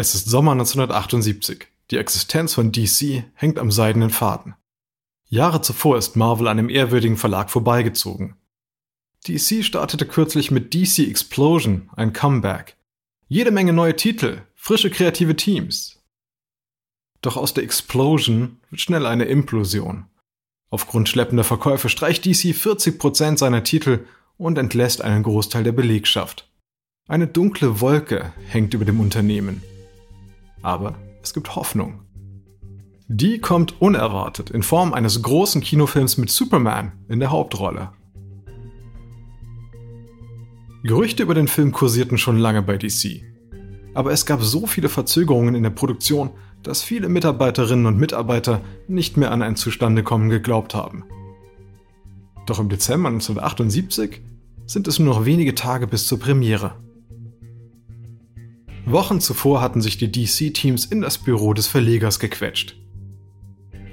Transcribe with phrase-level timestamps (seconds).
[0.00, 1.66] Es ist Sommer 1978.
[1.90, 4.54] Die Existenz von DC hängt am seidenen Faden.
[5.26, 8.36] Jahre zuvor ist Marvel an einem ehrwürdigen Verlag vorbeigezogen.
[9.26, 12.76] DC startete kürzlich mit DC Explosion, ein Comeback.
[13.26, 16.00] Jede Menge neue Titel, frische kreative Teams.
[17.20, 20.06] Doch aus der Explosion wird schnell eine Implosion.
[20.70, 26.48] Aufgrund schleppender Verkäufe streicht DC 40% seiner Titel und entlässt einen Großteil der Belegschaft.
[27.08, 29.60] Eine dunkle Wolke hängt über dem Unternehmen.
[30.62, 32.02] Aber es gibt Hoffnung.
[33.08, 37.90] Die kommt unerwartet in Form eines großen Kinofilms mit Superman in der Hauptrolle.
[40.84, 43.22] Gerüchte über den Film kursierten schon lange bei DC.
[43.94, 46.30] Aber es gab so viele Verzögerungen in der Produktion,
[46.62, 51.04] dass viele Mitarbeiterinnen und Mitarbeiter nicht mehr an ein Zustandekommen geglaubt haben.
[52.46, 54.20] Doch im Dezember 1978
[54.66, 56.74] sind es nur noch wenige Tage bis zur Premiere.
[58.90, 62.76] Wochen zuvor hatten sich die DC-Teams in das Büro des Verlegers gequetscht.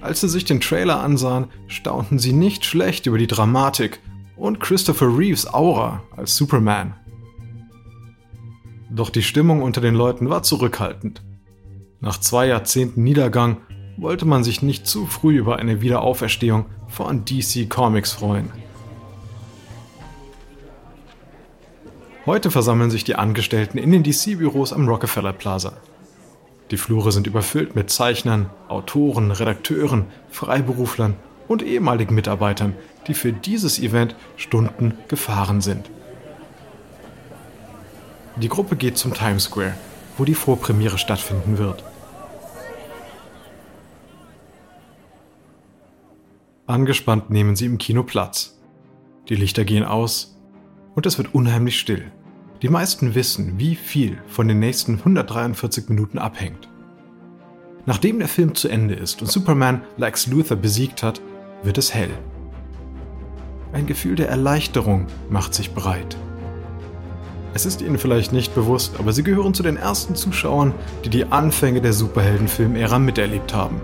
[0.02, 4.00] Als sie sich den Trailer ansahen, staunten sie nicht schlecht über die Dramatik
[4.36, 6.94] und Christopher Reeves Aura als Superman.
[8.92, 11.24] Doch die Stimmung unter den Leuten war zurückhaltend.
[12.00, 13.58] Nach zwei Jahrzehnten Niedergang
[13.98, 18.52] wollte man sich nicht zu früh über eine Wiederauferstehung von DC Comics freuen.
[22.26, 25.74] Heute versammeln sich die Angestellten in den DC-Büros am Rockefeller Plaza.
[26.72, 31.14] Die Flure sind überfüllt mit Zeichnern, Autoren, Redakteuren, Freiberuflern
[31.48, 32.74] und ehemaligen Mitarbeitern,
[33.06, 35.92] die für dieses Event Stunden gefahren sind.
[38.38, 39.76] Die Gruppe geht zum Times Square,
[40.18, 41.84] wo die Vorpremiere stattfinden wird.
[46.66, 48.58] Angespannt nehmen sie im Kino Platz.
[49.30, 50.35] Die Lichter gehen aus
[50.96, 52.12] und es wird unheimlich still.
[52.62, 56.70] Die meisten wissen, wie viel von den nächsten 143 Minuten abhängt.
[57.86, 61.22] Nachdem der Film zu Ende ist und Superman Lex Luthor besiegt hat,
[61.62, 62.10] wird es hell.
[63.74, 66.18] Ein Gefühl der Erleichterung macht sich breit.
[67.54, 71.26] Es ist Ihnen vielleicht nicht bewusst, aber Sie gehören zu den ersten Zuschauern, die die
[71.26, 73.80] Anfänge der Superheldenfilmära miterlebt haben.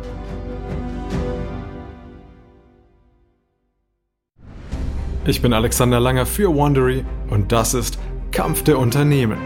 [5.24, 8.00] Ich bin Alexander Langer für Wandery und das ist
[8.32, 9.38] Kampf der Unternehmen.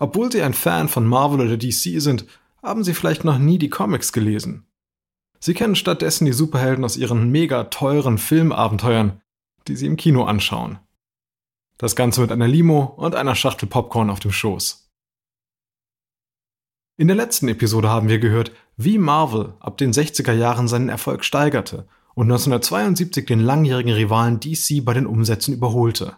[0.00, 2.26] Obwohl Sie ein Fan von Marvel oder DC sind,
[2.62, 4.67] haben Sie vielleicht noch nie die Comics gelesen.
[5.40, 9.20] Sie kennen stattdessen die Superhelden aus ihren mega teuren Filmabenteuern,
[9.68, 10.78] die sie im Kino anschauen.
[11.76, 14.88] Das Ganze mit einer Limo und einer Schachtel Popcorn auf dem Schoß.
[16.96, 21.24] In der letzten Episode haben wir gehört, wie Marvel ab den 60er Jahren seinen Erfolg
[21.24, 26.16] steigerte und 1972 den langjährigen Rivalen DC bei den Umsätzen überholte.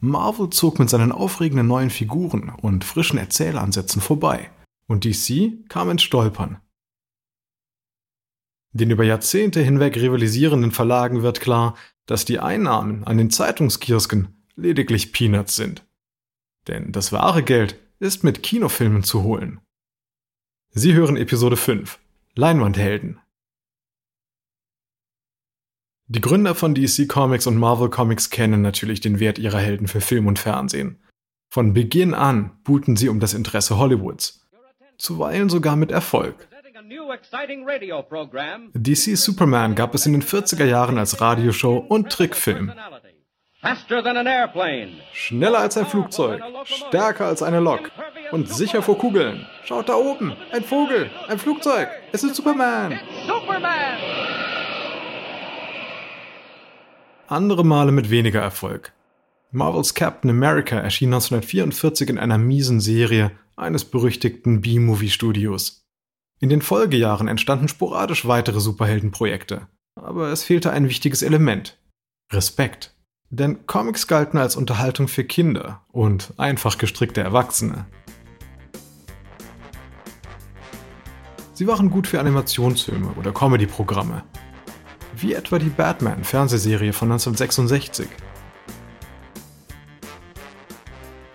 [0.00, 4.50] Marvel zog mit seinen aufregenden neuen Figuren und frischen Erzählansätzen vorbei
[4.86, 6.60] und DC kam ins Stolpern.
[8.72, 15.12] Den über Jahrzehnte hinweg rivalisierenden Verlagen wird klar, dass die Einnahmen an den Zeitungskiosken lediglich
[15.12, 15.84] Peanuts sind.
[16.68, 19.60] Denn das wahre Geld ist mit Kinofilmen zu holen.
[20.70, 21.98] Sie hören Episode 5
[22.34, 23.20] Leinwandhelden.
[26.06, 30.00] Die Gründer von DC Comics und Marvel Comics kennen natürlich den Wert ihrer Helden für
[30.00, 30.98] Film und Fernsehen.
[31.50, 34.46] Von Beginn an buhlten sie um das Interesse Hollywoods.
[34.96, 36.48] Zuweilen sogar mit Erfolg.
[38.74, 42.72] DC Superman gab es in den 40er Jahren als Radioshow und Trickfilm.
[45.12, 47.90] Schneller als ein Flugzeug, stärker als eine Lok
[48.32, 49.46] und sicher vor Kugeln.
[49.64, 51.88] Schaut da oben, ein Vogel, ein Flugzeug.
[52.10, 52.98] Es ist Superman.
[53.26, 53.98] Superman.
[57.28, 58.92] Andere Male mit weniger Erfolg.
[59.52, 65.81] Marvels Captain America erschien 1944 in einer miesen Serie eines berüchtigten B-Movie-Studios.
[66.42, 69.68] In den Folgejahren entstanden sporadisch weitere Superheldenprojekte.
[69.94, 71.78] Aber es fehlte ein wichtiges Element.
[72.32, 72.96] Respekt.
[73.30, 77.86] Denn Comics galten als Unterhaltung für Kinder und einfach gestrickte Erwachsene.
[81.52, 84.24] Sie waren gut für Animationsfilme oder Comedy-Programme.
[85.14, 88.08] Wie etwa die Batman-Fernsehserie von 1966.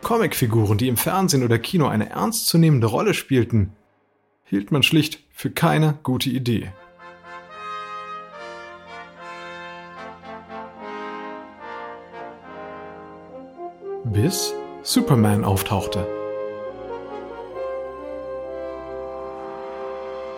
[0.04, 3.77] Comicfiguren, die im Fernsehen oder Kino eine ernstzunehmende Rolle spielten,
[4.50, 6.72] hielt man schlicht für keine gute Idee.
[14.06, 14.54] Bis
[14.84, 16.08] Superman auftauchte.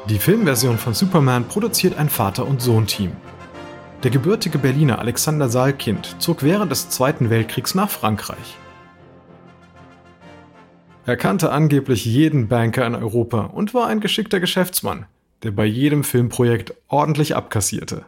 [0.09, 3.11] Die Filmversion von Superman produziert ein Vater- und Sohn-Team.
[4.01, 8.57] Der gebürtige Berliner Alexander Saalkind zog während des Zweiten Weltkriegs nach Frankreich.
[11.09, 15.07] Er kannte angeblich jeden Banker in Europa und war ein geschickter Geschäftsmann,
[15.41, 18.05] der bei jedem Filmprojekt ordentlich abkassierte.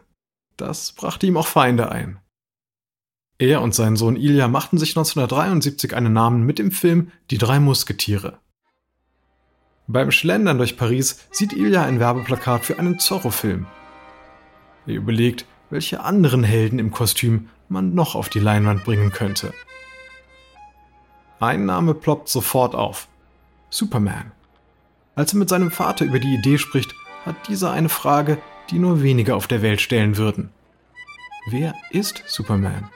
[0.56, 2.20] Das brachte ihm auch Feinde ein.
[3.38, 7.58] Er und sein Sohn Ilya machten sich 1973 einen Namen mit dem Film Die drei
[7.58, 8.38] Musketiere.
[9.88, 13.66] Beim Schlendern durch Paris sieht Ilya ein Werbeplakat für einen Zorro-Film.
[14.86, 19.52] Er überlegt, welche anderen Helden im Kostüm man noch auf die Leinwand bringen könnte.
[21.42, 23.08] Ein Name ploppt sofort auf.
[23.68, 24.30] Superman.
[25.16, 26.94] Als er mit seinem Vater über die Idee spricht,
[27.26, 28.38] hat dieser eine Frage,
[28.70, 30.50] die nur wenige auf der Welt stellen würden.
[31.50, 32.88] Wer ist Superman?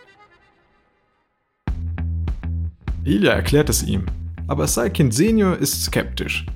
[3.03, 4.07] Ilya erklärt es ihm,
[4.47, 6.47] aber Saikin Senior ist skeptisch.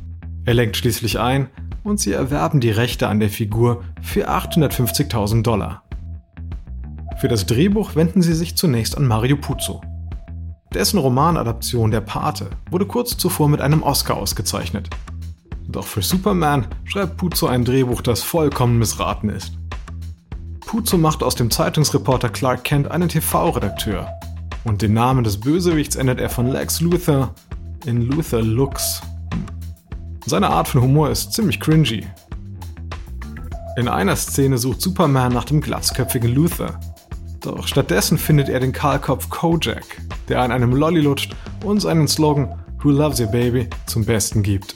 [0.44, 1.50] Er lenkt schließlich ein
[1.82, 5.82] und sie erwerben die Rechte an der Figur für 850.000 Dollar.
[7.19, 9.81] Für das Drehbuch wenden sie sich zunächst an Mario Puzo.
[10.72, 14.88] Dessen Romanadaption Der Pate wurde kurz zuvor mit einem Oscar ausgezeichnet.
[15.67, 19.52] Doch für Superman schreibt Puzo ein Drehbuch, das vollkommen missraten ist.
[20.61, 24.08] Puzo macht aus dem Zeitungsreporter Clark Kent einen TV-Redakteur.
[24.62, 27.34] Und den Namen des Bösewichts ändert er von Lex Luthor
[27.87, 29.00] in Luthor Lux.
[30.26, 32.06] Seine Art von Humor ist ziemlich cringy.
[33.76, 36.78] In einer Szene sucht Superman nach dem glatzköpfigen Luthor.
[37.40, 39.84] Doch stattdessen findet er den Kahlkopf Kojak,
[40.28, 41.34] der an einem Lolly lutscht
[41.64, 44.75] und seinen Slogan Who loves your baby zum Besten gibt.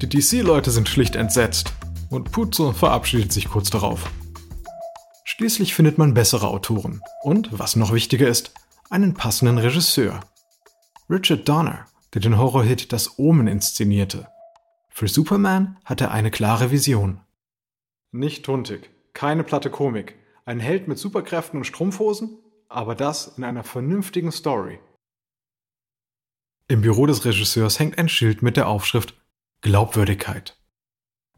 [0.00, 1.72] Die DC-Leute sind schlicht entsetzt
[2.10, 4.10] und Puzo verabschiedet sich kurz darauf.
[5.24, 8.52] Schließlich findet man bessere Autoren und, was noch wichtiger ist,
[8.90, 10.20] einen passenden Regisseur.
[11.10, 14.28] Richard Donner, der den Horrorhit Das Omen inszenierte.
[14.90, 17.20] Für Superman hat er eine klare Vision.
[18.12, 20.14] Nicht tuntig, keine platte Komik,
[20.44, 22.38] ein Held mit Superkräften und Strumpfhosen,
[22.68, 24.78] aber das in einer vernünftigen Story.
[26.68, 29.14] Im Büro des Regisseurs hängt ein Schild mit der Aufschrift
[29.60, 30.58] Glaubwürdigkeit.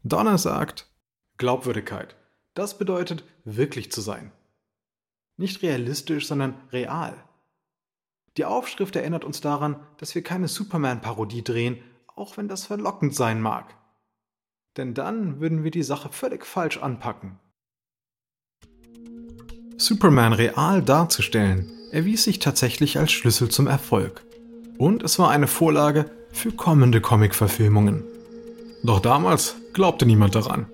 [0.03, 0.89] Donner sagt,
[1.37, 2.15] Glaubwürdigkeit,
[2.53, 4.31] das bedeutet wirklich zu sein.
[5.37, 7.15] Nicht realistisch, sondern real.
[8.37, 13.41] Die Aufschrift erinnert uns daran, dass wir keine Superman-Parodie drehen, auch wenn das verlockend sein
[13.41, 13.75] mag.
[14.77, 17.39] Denn dann würden wir die Sache völlig falsch anpacken.
[19.87, 24.21] Superman real darzustellen, erwies sich tatsächlich als Schlüssel zum Erfolg.
[24.77, 28.03] Und es war eine Vorlage für kommende Comic-Verfilmungen.
[28.83, 30.65] Doch damals glaubte niemand daran.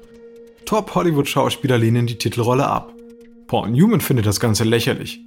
[0.65, 2.92] Top-Hollywood-Schauspieler lehnen die Titelrolle ab.
[3.45, 5.21] Paul Newman findet das Ganze lächerlich.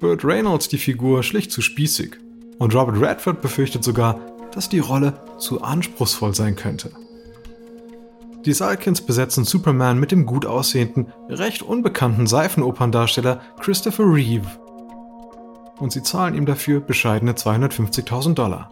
[0.00, 2.16] Burt Reynolds die Figur schlicht zu spießig.
[2.58, 4.18] Und Robert Redford befürchtet sogar,
[4.52, 6.90] dass die Rolle zu anspruchsvoll sein könnte.
[8.46, 14.46] Die Salkins besetzen Superman mit dem gut aussehenden, recht unbekannten Seifenoperndarsteller Christopher Reeve.
[15.78, 18.70] Und sie zahlen ihm dafür bescheidene 250.000 Dollar.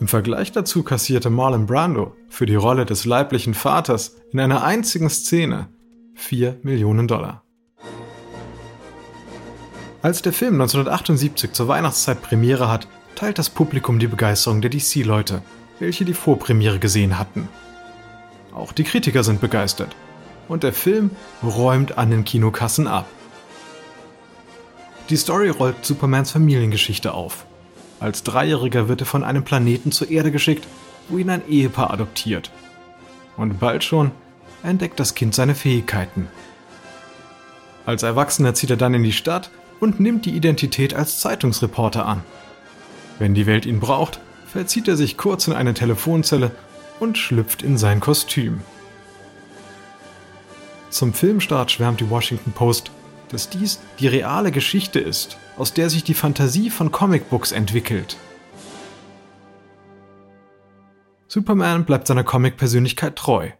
[0.00, 5.10] Im Vergleich dazu kassierte Marlon Brando für die Rolle des leiblichen Vaters in einer einzigen
[5.10, 5.68] Szene
[6.14, 7.42] 4 Millionen Dollar.
[10.00, 15.42] Als der Film 1978 zur Weihnachtszeit Premiere hat, teilt das Publikum die Begeisterung der DC-Leute,
[15.80, 17.48] welche die Vorpremiere gesehen hatten.
[18.58, 19.94] Auch die Kritiker sind begeistert.
[20.48, 21.12] Und der Film
[21.44, 23.06] räumt an den Kinokassen ab.
[25.10, 27.46] Die Story rollt Supermans Familiengeschichte auf.
[28.00, 30.66] Als Dreijähriger wird er von einem Planeten zur Erde geschickt,
[31.08, 32.50] wo ihn ein Ehepaar adoptiert.
[33.36, 34.10] Und bald schon
[34.64, 36.26] entdeckt das Kind seine Fähigkeiten.
[37.86, 42.22] Als Erwachsener zieht er dann in die Stadt und nimmt die Identität als Zeitungsreporter an.
[43.20, 46.50] Wenn die Welt ihn braucht, verzieht er sich kurz in eine Telefonzelle
[47.00, 48.60] und schlüpft in sein Kostüm.
[50.90, 52.90] Zum Filmstart schwärmt die Washington Post,
[53.28, 58.16] dass dies die reale Geschichte ist, aus der sich die Fantasie von Comicbooks entwickelt.
[61.26, 63.50] Superman bleibt seiner Comic-Persönlichkeit treu.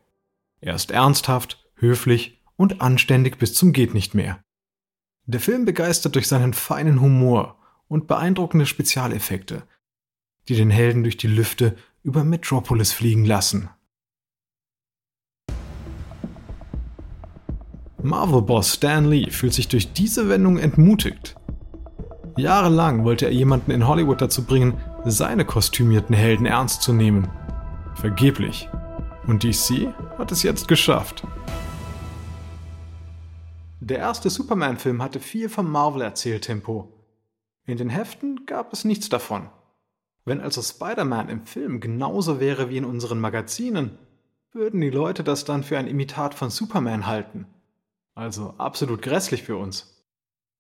[0.61, 4.43] Er ist ernsthaft, höflich und anständig bis zum geht nicht mehr.
[5.27, 9.65] Der Film begeistert durch seinen feinen Humor und beeindruckende Spezialeffekte,
[10.49, 11.77] die den Helden durch die Lüfte
[12.09, 13.69] über Metropolis fliegen lassen.
[18.03, 21.37] Marvel-Boss Stan Lee fühlt sich durch diese Wendung entmutigt.
[22.39, 27.29] Jahrelang wollte er jemanden in Hollywood dazu bringen, seine kostümierten Helden ernst zu nehmen.
[27.97, 28.71] Vergeblich.
[29.27, 31.27] Und DC hat es jetzt geschafft.
[33.81, 36.91] Der erste Superman-Film hatte viel vom Marvel-Erzähltempo.
[37.67, 39.51] In den Heften gab es nichts davon.
[40.29, 43.99] Wenn also Spider-Man im Film genauso wäre wie in unseren Magazinen,
[44.53, 47.47] würden die Leute das dann für ein Imitat von Superman halten.
[48.15, 50.05] Also absolut grässlich für uns.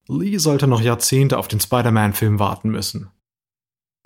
[0.06, 3.10] Lee sollte noch Jahrzehnte auf den Spider-Man-Film warten müssen.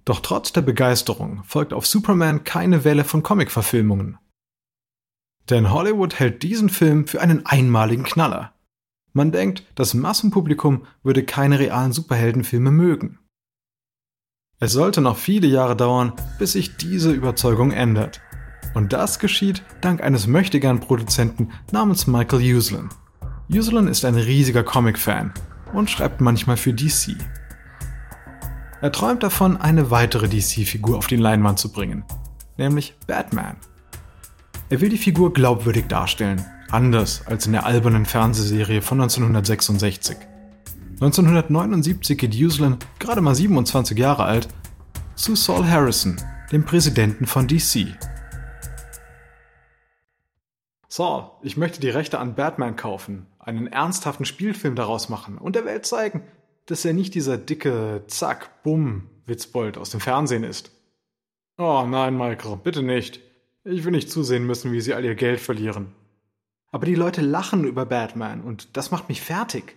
[0.05, 4.19] Doch trotz der Begeisterung folgt auf Superman keine Welle von Comic-Verfilmungen.
[5.49, 8.53] Denn Hollywood hält diesen Film für einen einmaligen Knaller.
[9.13, 13.19] Man denkt, das Massenpublikum würde keine realen Superheldenfilme mögen.
[14.63, 18.21] Es sollte noch viele Jahre dauern, bis sich diese Überzeugung ändert.
[18.75, 22.89] Und das geschieht dank eines möchtegern Produzenten namens Michael Uslan.
[23.53, 25.35] Uslan ist ein riesiger Comic-Fan
[25.73, 27.17] und schreibt manchmal für DC.
[28.81, 32.05] Er träumt davon, eine weitere DC-Figur auf die Leinwand zu bringen,
[32.57, 33.57] nämlich Batman.
[34.69, 40.19] Er will die Figur glaubwürdig darstellen, anders als in der albernen Fernsehserie von 1966.
[41.01, 44.49] 1979 geht Uslan, gerade mal 27 Jahre alt,
[45.17, 46.17] zu Saul Harrison,
[46.53, 47.97] dem Präsidenten von DC.
[50.89, 55.65] Saul, ich möchte die Rechte an Batman kaufen, einen ernsthaften Spielfilm daraus machen und der
[55.65, 56.23] Welt zeigen,
[56.67, 60.71] dass er nicht dieser dicke Zack, Bumm Witzbold aus dem Fernsehen ist.
[61.59, 63.21] Oh nein, Michael, bitte nicht.
[63.65, 65.95] Ich will nicht zusehen müssen, wie sie all ihr Geld verlieren.
[66.71, 69.77] Aber die Leute lachen über Batman und das macht mich fertig.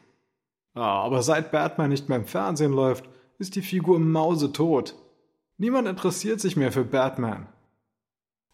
[0.76, 4.94] Ah, aber seit Batman nicht mehr im Fernsehen läuft, ist die Figur mausetot.
[5.58, 7.48] Niemand interessiert sich mehr für Batman.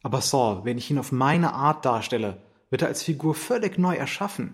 [0.04, 2.38] Aber Saul, wenn ich ihn auf meine Art darstelle,
[2.70, 4.54] wird er als Figur völlig neu erschaffen.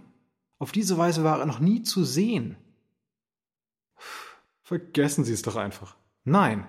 [0.60, 2.56] Auf diese Weise war er noch nie zu sehen.
[4.64, 5.96] Vergessen Sie es doch einfach.
[6.24, 6.66] Nein.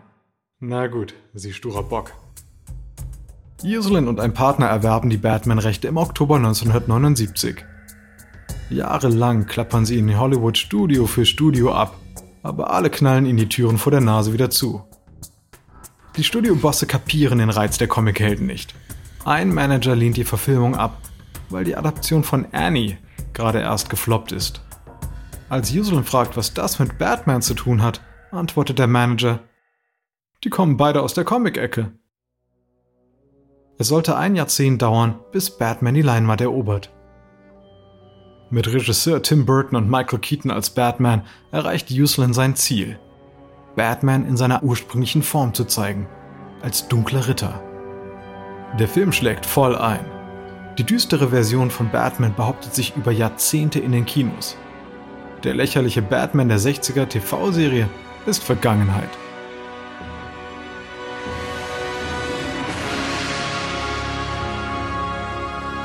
[0.61, 2.13] Na gut, Sie sturer Bock.
[3.65, 7.65] Uselin und ein Partner erwerben die Batman-Rechte im Oktober 1979.
[8.71, 11.97] Jahrelang klappern sie in Hollywood Studio für Studio ab,
[12.43, 14.85] aber alle knallen ihnen die Türen vor der Nase wieder zu.
[16.17, 18.75] Die Studiobosse kapieren den Reiz der Comichelden nicht.
[19.25, 20.99] Ein Manager lehnt die Verfilmung ab,
[21.49, 22.99] weil die Adaption von Annie
[23.33, 24.61] gerade erst gefloppt ist.
[25.49, 29.41] Als Uselin fragt, was das mit Batman zu tun hat, antwortet der Manager,
[30.45, 31.93] die kommen beide aus der Comic-Ecke.
[33.79, 36.91] Es sollte ein Jahrzehnt dauern, bis Batman die Leinwand erobert.
[38.51, 42.99] Mit Regisseur Tim Burton und Michael Keaton als Batman erreicht Uslin sein Ziel.
[43.77, 46.09] Batman in seiner ursprünglichen Form zu zeigen,
[46.63, 47.63] als dunkler Ritter.
[48.79, 50.05] Der Film schlägt voll ein.
[50.79, 54.57] Die düstere Version von Batman behauptet sich über Jahrzehnte in den Kinos.
[55.45, 57.87] Der lächerliche Batman der 60er TV-Serie
[58.25, 59.11] ist Vergangenheit.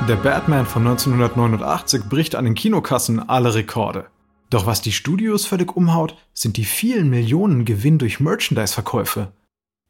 [0.08, 4.06] Der Batman von 1989 bricht an den Kinokassen alle Rekorde.
[4.50, 9.32] Doch was die Studios völlig umhaut, sind die vielen Millionen Gewinn durch Merchandise-Verkäufe.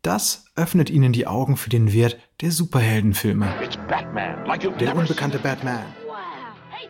[0.02, 3.52] Das öffnet ihnen die Augen für den Wert der Superheldenfilme.
[4.78, 5.82] Der unbekannte Batman.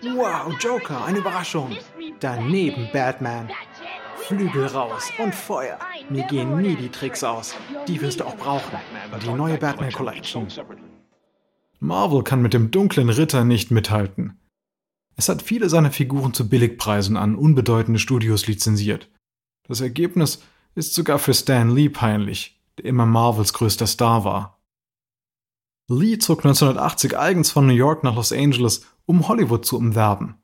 [0.02, 1.75] Wow, Joker, eine Überraschung.
[2.21, 3.49] Daneben Batman.
[4.16, 5.78] Flügel raus und Feuer.
[6.11, 7.54] Mir gehen nie die Tricks aus.
[7.88, 8.76] Die wirst du auch brauchen.
[9.23, 10.47] Die neue Batman Collection.
[11.84, 14.40] Marvel kann mit dem dunklen Ritter nicht mithalten.
[15.16, 19.10] Es hat viele seiner Figuren zu Billigpreisen an unbedeutende Studios lizenziert.
[19.68, 20.42] Das Ergebnis
[20.74, 24.62] ist sogar für Stan Lee peinlich, der immer Marvels größter Star war.
[25.88, 30.36] Lee zog 1980 eigens von New York nach Los Angeles, um Hollywood zu umwerben.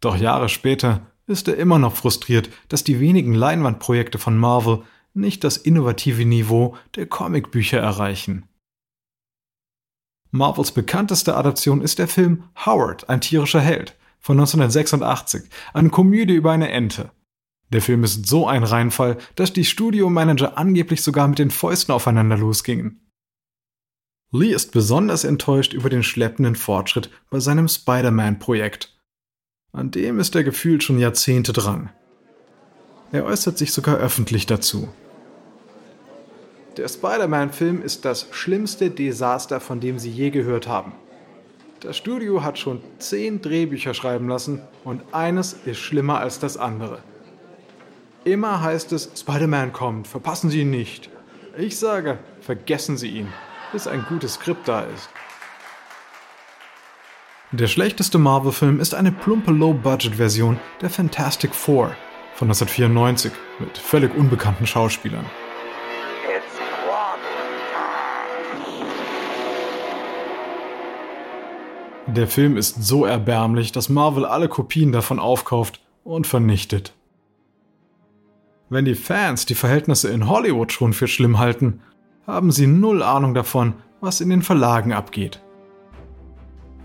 [0.00, 5.44] Doch Jahre später ist er immer noch frustriert, dass die wenigen Leinwandprojekte von Marvel nicht
[5.44, 8.48] das innovative Niveau der Comicbücher erreichen.
[10.34, 15.42] Marvels bekannteste Adaption ist der Film Howard, ein tierischer Held von 1986,
[15.74, 17.10] eine Komödie über eine Ente.
[17.68, 22.38] Der Film ist so ein Reinfall, dass die Studiomanager angeblich sogar mit den Fäusten aufeinander
[22.38, 23.10] losgingen.
[24.30, 28.98] Lee ist besonders enttäuscht über den schleppenden Fortschritt bei seinem Spider-Man-Projekt.
[29.72, 31.90] An dem ist er gefühlt schon Jahrzehnte dran.
[33.10, 34.88] Er äußert sich sogar öffentlich dazu.
[36.78, 40.92] Der Spider-Man-Film ist das schlimmste Desaster, von dem Sie je gehört haben.
[41.80, 47.00] Das Studio hat schon zehn Drehbücher schreiben lassen und eines ist schlimmer als das andere.
[48.24, 51.10] Immer heißt es, Spider-Man kommt, verpassen Sie ihn nicht.
[51.58, 53.28] Ich sage, vergessen Sie ihn,
[53.72, 55.10] bis ein gutes Skript da ist.
[57.50, 61.94] Der schlechteste Marvel-Film ist eine plumpe Low-Budget-Version der Fantastic Four
[62.34, 65.26] von 1994 mit völlig unbekannten Schauspielern.
[72.08, 76.94] Der Film ist so erbärmlich, dass Marvel alle Kopien davon aufkauft und vernichtet.
[78.68, 81.80] Wenn die Fans die Verhältnisse in Hollywood schon für schlimm halten,
[82.26, 85.40] haben sie null Ahnung davon, was in den Verlagen abgeht.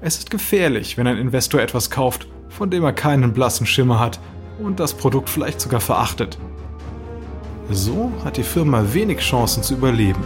[0.02, 4.20] Es ist gefährlich, wenn ein Investor etwas kauft, von dem er keinen blassen Schimmer hat
[4.60, 6.38] und das Produkt vielleicht sogar verachtet.
[7.72, 10.24] So hat die Firma wenig Chancen zu überleben.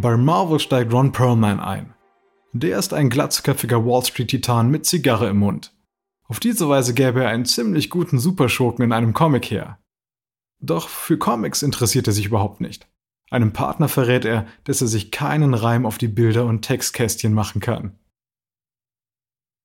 [0.00, 1.92] Bei Marvel steigt Ron Perlman ein.
[2.54, 5.74] Der ist ein glatzköpfiger Wall Street-Titan mit Zigarre im Mund.
[6.26, 9.78] Auf diese Weise gäbe er einen ziemlich guten Superschurken in einem Comic her.
[10.58, 12.88] Doch für Comics interessiert er sich überhaupt nicht.
[13.30, 17.60] Einem Partner verrät er, dass er sich keinen Reim auf die Bilder und Textkästchen machen
[17.60, 17.98] kann.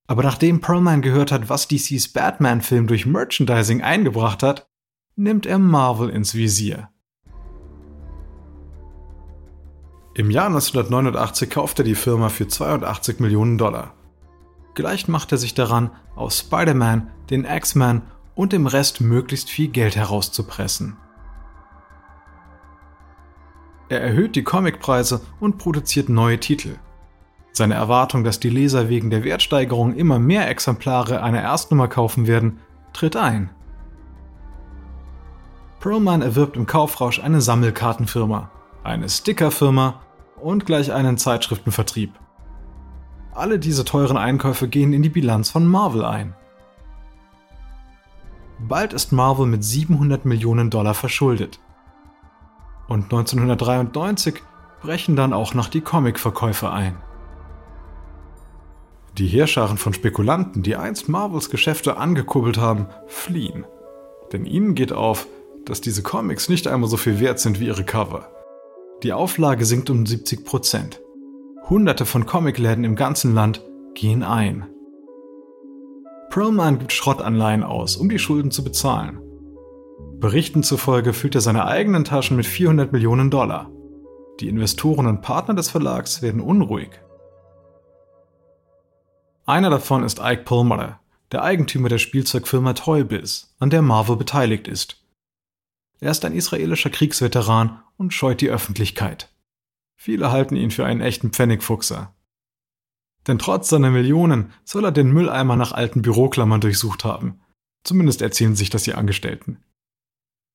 [0.05, 4.67] Aber nachdem Perlman gehört hat, was DCs Batman-Film durch Merchandising eingebracht hat,
[5.15, 6.89] nimmt er Marvel ins Visier.
[10.17, 13.93] Im Jahr 1989 kauft er die Firma für 82 Millionen Dollar.
[14.73, 18.01] Gleich macht er sich daran, aus Spider-Man, den X-Men
[18.33, 20.95] und dem Rest möglichst viel Geld herauszupressen.
[23.89, 26.77] Er erhöht die Comicpreise und produziert neue Titel.
[27.51, 32.61] Seine Erwartung, dass die Leser wegen der Wertsteigerung immer mehr Exemplare einer Erstnummer kaufen werden,
[32.93, 33.49] tritt ein.
[35.81, 38.49] Perlman erwirbt im Kaufrausch eine Sammelkartenfirma,
[38.85, 40.01] eine Stickerfirma
[40.39, 42.13] und gleich einen Zeitschriftenvertrieb.
[43.33, 46.35] Alle diese teuren Einkäufe gehen in die Bilanz von Marvel ein.
[48.59, 51.59] Bald ist Marvel mit 700 Millionen Dollar verschuldet.
[52.87, 54.41] Und 1993
[54.81, 56.97] brechen dann auch noch die Comicverkäufe ein.
[59.17, 63.65] Die Heerscharen von Spekulanten, die einst Marvels Geschäfte angekurbelt haben, fliehen.
[64.31, 65.27] Denn ihnen geht auf,
[65.65, 68.29] dass diese Comics nicht einmal so viel wert sind wie ihre Cover.
[69.05, 70.99] Die Auflage sinkt um 70 Prozent.
[71.69, 73.61] Hunderte von Comicläden im ganzen Land
[73.93, 74.65] gehen ein.
[76.31, 79.21] Perlman gibt Schrottanleihen aus, um die Schulden zu bezahlen.
[80.19, 83.69] Berichten zufolge füllt er seine eigenen Taschen mit 400 Millionen Dollar.
[84.39, 86.89] Die Investoren und Partner des Verlags werden unruhig.
[89.45, 90.99] Einer davon ist Ike Perlmutter,
[91.31, 95.04] der Eigentümer der Spielzeugfirma Toybiz, an der Marvel beteiligt ist.
[95.99, 99.33] Er ist ein israelischer Kriegsveteran und scheut die Öffentlichkeit.
[99.95, 102.13] Viele halten ihn für einen echten Pfennigfuchser.
[103.27, 107.39] Denn trotz seiner Millionen soll er den Mülleimer nach alten Büroklammern durchsucht haben.
[107.83, 109.63] Zumindest erzählen sich das die Angestellten.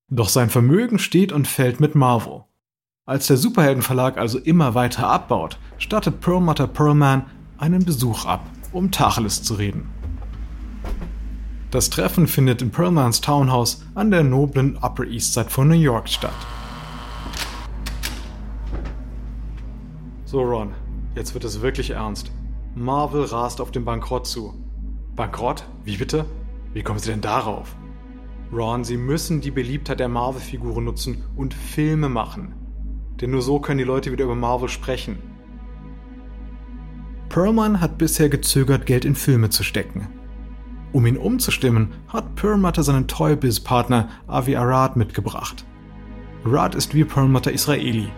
[0.08, 2.44] Doch sein Vermögen steht und fällt mit Marvel.
[3.06, 7.26] Als der Superheldenverlag also immer weiter abbaut, stattet Perlmutter Perlman
[7.58, 9.99] einen Besuch ab, um Tacheles zu reden.
[11.70, 16.08] Das Treffen findet in Perlmans Townhouse an der noblen Upper East Side von New York
[16.08, 16.34] statt.
[20.24, 20.74] So, Ron,
[21.14, 22.32] jetzt wird es wirklich ernst.
[22.74, 24.54] Marvel rast auf den Bankrott zu.
[25.14, 25.64] Bankrott?
[25.84, 26.24] Wie bitte?
[26.72, 27.76] Wie kommen Sie denn darauf?
[28.52, 32.54] Ron, Sie müssen die Beliebtheit der Marvel-Figuren nutzen und Filme machen.
[33.20, 35.18] Denn nur so können die Leute wieder über Marvel sprechen.
[37.28, 40.08] Perlman hat bisher gezögert, Geld in Filme zu stecken.
[40.92, 45.64] Um ihn umzustimmen, hat Perlmutter seinen Toybiz-Partner Avi Arad mitgebracht.
[46.44, 48.10] Arad ist wie Perlmutter Israeli.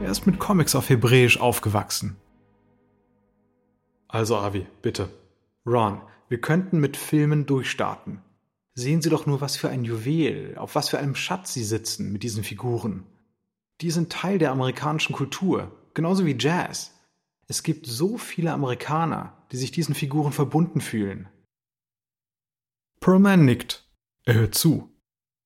[0.00, 2.16] Er ist mit Comics auf Hebräisch aufgewachsen.
[4.06, 5.08] Also Avi, bitte.
[5.66, 8.20] Ron, wir könnten mit Filmen durchstarten.
[8.74, 12.12] Sehen Sie doch nur, was für ein Juwel, auf was für einem Schatz Sie sitzen
[12.12, 13.04] mit diesen Figuren.
[13.80, 16.92] Die sind Teil der amerikanischen Kultur, genauso wie Jazz.
[17.48, 21.28] Es gibt so viele Amerikaner, die sich diesen Figuren verbunden fühlen.
[23.06, 23.88] Perlman nickt.
[24.24, 24.92] Er hört zu.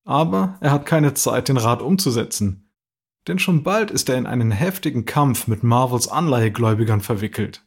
[0.07, 2.73] Aber er hat keine Zeit, den Rat umzusetzen.
[3.29, 7.63] Denn schon bald ist er in einen heftigen Kampf mit Marvels Anleihegläubigern verwickelt.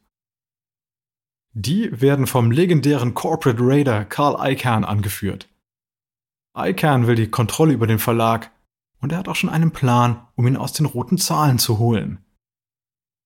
[1.51, 5.47] Die werden vom legendären Corporate Raider Carl Icahn angeführt.
[6.57, 8.49] Icahn will die Kontrolle über den Verlag
[8.99, 12.25] und er hat auch schon einen Plan, um ihn aus den roten Zahlen zu holen.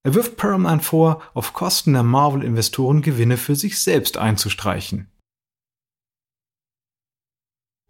[0.03, 5.09] Er wirft Paramount vor, auf Kosten der Marvel-Investoren Gewinne für sich selbst einzustreichen.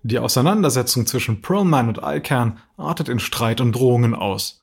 [0.10, 4.62] Die Auseinandersetzung zwischen Perlman und Icahn artet in Streit und Drohungen aus.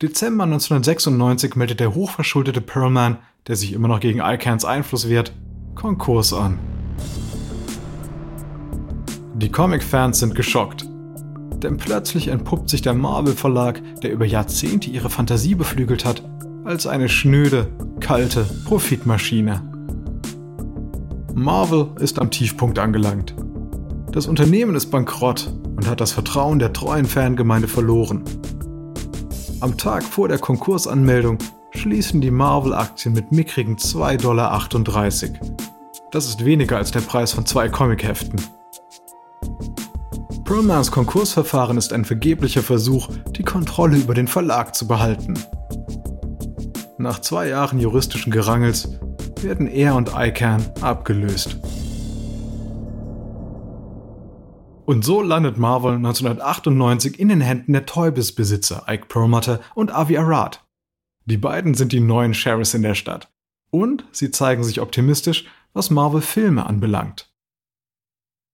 [0.00, 5.32] Dezember 1996 meldet der hochverschuldete Perlman, der sich immer noch gegen Icahns Einfluss wehrt,
[5.74, 6.60] Konkurs an.
[9.34, 10.88] Die Comic-Fans sind geschockt.
[11.56, 16.22] Denn plötzlich entpuppt sich der Marvel-Verlag, der über Jahrzehnte ihre Fantasie beflügelt hat,
[16.64, 19.68] als eine schnöde, kalte Profitmaschine.
[21.34, 23.34] Marvel ist am Tiefpunkt angelangt.
[24.12, 28.24] Das Unternehmen ist bankrott und hat das Vertrauen der treuen Fangemeinde verloren.
[29.60, 31.38] Am Tag vor der Konkursanmeldung
[31.70, 34.68] schließen die Marvel-Aktien mit mickrigen 2,38 Dollar.
[36.10, 38.40] Das ist weniger als der Preis von zwei Comicheften.
[40.44, 45.34] Perlmans Konkursverfahren ist ein vergeblicher Versuch, die Kontrolle über den Verlag zu behalten.
[46.98, 48.88] Nach zwei Jahren juristischen Gerangels
[49.40, 51.58] werden er und ICANN abgelöst.
[54.90, 60.66] Und so landet Marvel 1998 in den Händen der Toybis-Besitzer Ike Perlmutter und Avi Arad.
[61.26, 63.32] Die beiden sind die neuen Sheriffs in der Stadt.
[63.70, 67.32] Und sie zeigen sich optimistisch, was Marvel-Filme anbelangt.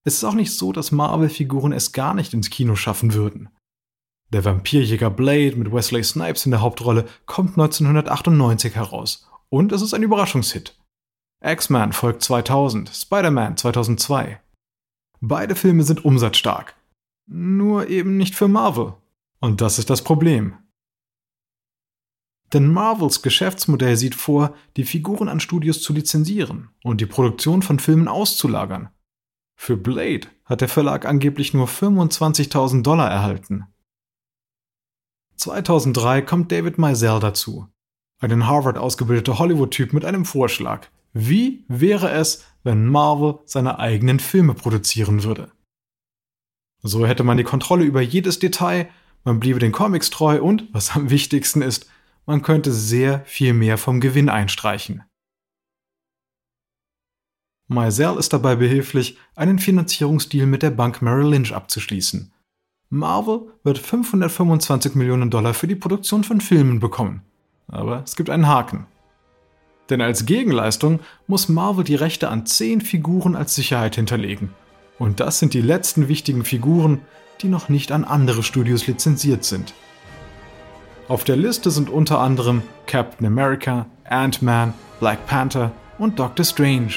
[0.04, 3.48] Es ist auch nicht so, dass Marvel-Figuren es gar nicht ins Kino schaffen würden.
[4.30, 9.94] Der Vampirjäger Blade mit Wesley Snipes in der Hauptrolle kommt 1998 heraus und es ist
[9.94, 10.78] ein Überraschungshit.
[11.42, 14.38] X-Men folgt 2000, Spider-Man 2002.
[15.20, 16.76] Beide Filme sind umsatzstark.
[17.26, 18.94] Nur eben nicht für Marvel.
[19.40, 20.56] Und das ist das Problem.
[22.52, 27.78] Denn Marvels Geschäftsmodell sieht vor, die Figuren an Studios zu lizenzieren und die Produktion von
[27.78, 28.90] Filmen auszulagern.
[29.56, 33.66] Für Blade hat der Verlag angeblich nur 25.000 Dollar erhalten.
[35.36, 37.68] 2003 kommt David Mizell dazu,
[38.20, 40.88] ein in Harvard ausgebildeter Hollywood-Typ mit einem Vorschlag.
[41.18, 45.50] Wie wäre es, wenn Marvel seine eigenen Filme produzieren würde?
[46.82, 48.90] So hätte man die Kontrolle über jedes Detail,
[49.24, 51.90] man bliebe den Comics treu und, was am wichtigsten ist,
[52.26, 55.04] man könnte sehr viel mehr vom Gewinn einstreichen.
[57.66, 62.30] Mizell ist dabei behilflich, einen Finanzierungsdeal mit der Bank Merrill Lynch abzuschließen.
[62.90, 67.22] Marvel wird 525 Millionen Dollar für die Produktion von Filmen bekommen.
[67.68, 68.86] Aber es gibt einen Haken.
[69.90, 74.54] Denn als Gegenleistung muss Marvel die Rechte an 10 Figuren als Sicherheit hinterlegen.
[74.98, 77.02] Und das sind die letzten wichtigen Figuren,
[77.42, 79.74] die noch nicht an andere Studios lizenziert sind.
[81.08, 86.94] Auf der Liste sind unter anderem Captain America, Ant-Man, Black Panther und Doctor Strange.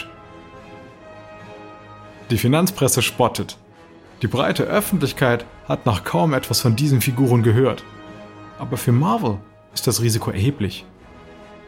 [2.31, 3.57] Die Finanzpresse spottet.
[4.21, 7.83] Die breite Öffentlichkeit hat noch kaum etwas von diesen Figuren gehört.
[8.57, 9.39] Aber für Marvel
[9.73, 10.85] ist das Risiko erheblich.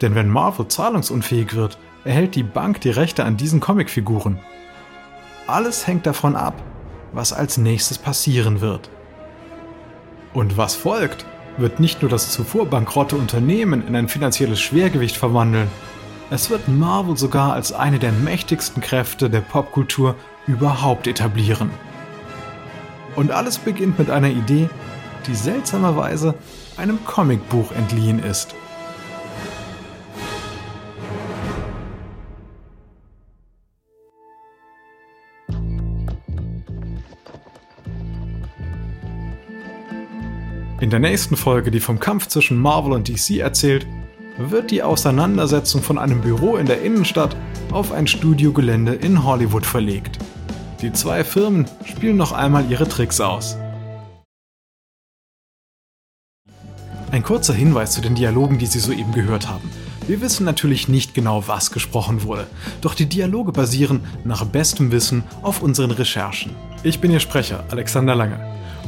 [0.02, 4.38] Denn wenn Marvel zahlungsunfähig wird, erhält die Bank die Rechte an diesen Comicfiguren.
[5.46, 6.60] Alles hängt davon ab,
[7.12, 8.90] was als nächstes passieren wird.
[10.34, 11.24] Und was folgt,
[11.56, 15.68] wird nicht nur das zuvor bankrotte Unternehmen in ein finanzielles Schwergewicht verwandeln,
[16.30, 21.70] es wird Marvel sogar als eine der mächtigsten Kräfte der Popkultur überhaupt etablieren.
[23.16, 24.70] Und alles beginnt mit einer Idee,
[25.26, 26.34] die seltsamerweise
[26.78, 28.54] einem Comicbuch entliehen ist.
[40.82, 43.86] In der nächsten Folge, die vom Kampf zwischen Marvel und DC erzählt,
[44.36, 47.36] wird die Auseinandersetzung von einem Büro in der Innenstadt
[47.70, 50.18] auf ein Studiogelände in Hollywood verlegt.
[50.80, 53.56] Die zwei Firmen spielen noch einmal ihre Tricks aus.
[57.12, 59.70] Ein kurzer Hinweis zu den Dialogen, die Sie soeben gehört haben.
[60.08, 62.46] Wir wissen natürlich nicht genau, was gesprochen wurde,
[62.80, 66.56] doch die Dialoge basieren nach bestem Wissen auf unseren Recherchen.
[66.82, 68.40] Ich bin Ihr Sprecher, Alexander Lange.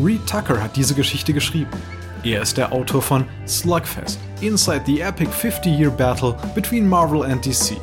[0.04, 1.70] Reed Tucker hat diese Geschichte geschrieben.
[2.24, 7.76] Er ist der Autor von Slugfest, Inside the Epic 50-Year Battle between Marvel and DC.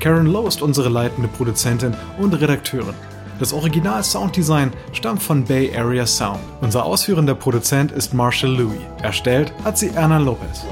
[0.00, 2.94] Karen Lowe ist unsere leitende Produzentin und Redakteurin.
[3.38, 6.40] Das Original-Sounddesign stammt von Bay Area Sound.
[6.60, 8.80] Unser ausführender Produzent ist Marshall Louis.
[9.02, 10.64] Erstellt hat sie Anna Lopez.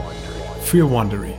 [0.65, 1.35] Für Wondery.